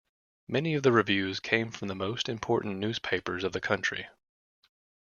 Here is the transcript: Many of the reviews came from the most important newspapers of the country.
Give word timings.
Many 0.47 0.73
of 0.73 0.81
the 0.81 0.91
reviews 0.91 1.39
came 1.39 1.69
from 1.69 1.87
the 1.87 1.93
most 1.93 2.27
important 2.27 2.79
newspapers 2.79 3.43
of 3.43 3.51
the 3.53 3.61
country. 3.61 4.07